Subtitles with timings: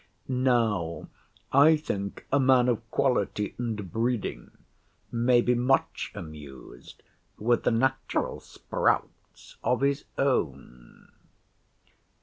[0.27, 1.09] Now
[1.51, 4.49] I think a man of quality and breeding
[5.11, 7.03] may be much amused
[7.37, 11.09] with the natural sprouts of his own.